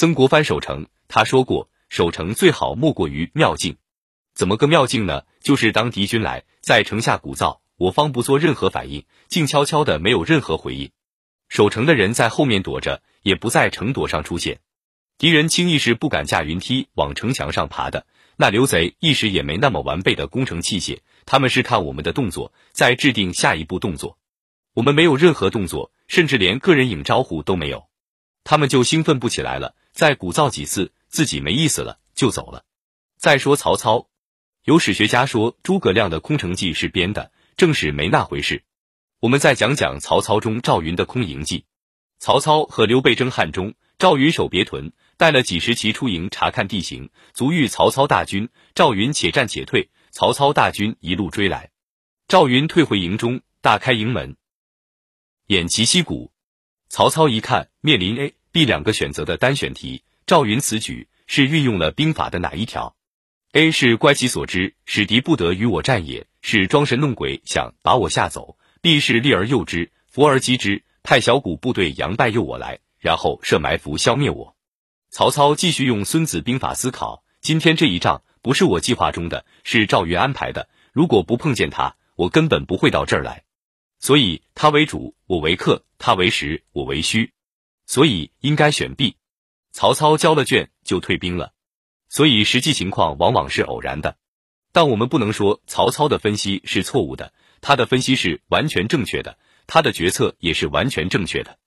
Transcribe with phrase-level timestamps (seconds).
[0.00, 3.76] 曾国藩守城，他说过，守城最好莫过于妙境。
[4.32, 5.24] 怎么个妙境呢？
[5.42, 10.90] 就是当敌军来，在城下鼓噪，我方不做任何反应，静悄悄的，没有任何回应。
[11.50, 14.60] 守城的人在后面躲着，也不在城垛上出现。
[15.18, 18.06] 敌人轻易是不敢架云梯往城墙上爬的。
[18.36, 24.16] 那刘贼一时也没那么完备的攻城器械，他们是看我们的动作，再制定下一步动作。
[24.72, 27.89] 我们没有任何动作，甚至连个人影招呼都没有，
[28.50, 29.76] 他们就兴奋不起来了。
[29.92, 32.64] 再鼓噪几次，自己没意思了，就走了。
[33.16, 34.08] 再说曹操，
[34.64, 38.64] 有史学家说诸葛亮的空城计是编的，正史没那回事。
[39.20, 41.64] 我们再讲讲曹操中赵云的空营计。
[42.18, 48.48] 曹操和刘备争汉中，赵云守别屯，带了几十骑出营查看地形，足遇曹操大军。
[48.74, 51.70] 赵云且战且退，曹操大军一路追来。
[52.26, 54.36] 赵云退回营中，大开营门，
[55.46, 56.32] 偃旗息鼓。
[56.88, 62.96] 曹操一看，面临 A、B 两个选择的单选题，赵云此举是运用了兵法的哪一条
[63.52, 68.56] ？A 是乖其所知，使敌不得与我战也，是装神弄鬼，想把我吓走。
[68.80, 74.56] B 是利而诱之，伏而击之，派小股部队佯败诱我来，然后设埋伏消灭我。
[75.10, 80.68] 曹操继续用孙子兵法思考，今天这一仗不是我计划中的，是赵云安排的。
[80.92, 83.44] 如果不碰见他，我根本不会到这儿来。
[84.00, 87.32] 所以他为主，我为客；他为实，我为虚。
[87.90, 89.16] 所以应该选 B。
[89.72, 91.52] 曹操交了卷就退兵了。
[92.08, 94.16] 所以实际情况往往是偶然的，
[94.70, 97.34] 但我们不能说曹操的分析是错误的。
[97.60, 101.58] 他的分析是完全正确的，他的决策也是完全正确的。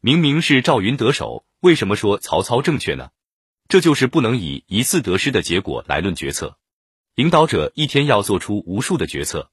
[0.00, 3.10] 明明是赵云得手，为什么说曹操正确呢？
[3.68, 6.58] 这就是不能以一次得失的结果来论决策。
[7.14, 9.52] 领导者一天要做出无数的决策，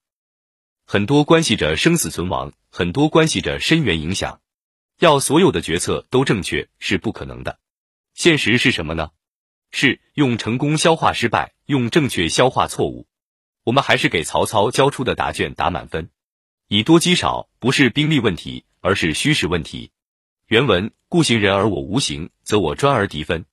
[0.88, 4.42] 很多关系着生死存亡，很多关系着深远影响。
[5.00, 7.60] 要所有的决策都正确是不可能的。
[8.14, 9.10] 现实是什么呢？
[9.72, 13.08] 是用成功消化失败，用正确消化错误。
[13.64, 16.10] 我们还是给曹操交出的答卷打满分，
[16.68, 19.92] 以多击少不是兵力问题，而是虚实问题。
[20.48, 23.46] 原文：故行人而我无形，则我专而敌分。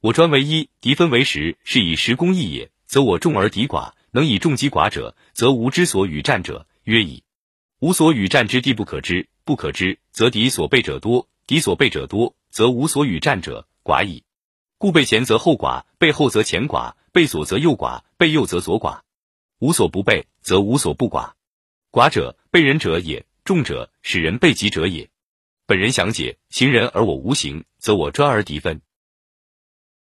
[0.00, 7.22] 我专为一，敌分为十，是以十攻一也；则我众而敌寡，能以众击寡者，则无之所与战者，曰矣。
[7.78, 14.22] 无所与战之地不可知，不可知，则敌所备者多；敌所备者多，则无所与战者寡矣。
[14.78, 19.00] 故备前则后寡，备后则前寡，备左则右寡，备右则左寡。
[19.58, 21.32] 无所不备，则无所不寡。
[21.90, 25.08] 寡者，备人者也；众者，使人备己者也。
[25.66, 28.80] 本人详解：行人而我无形，则我专而敌分。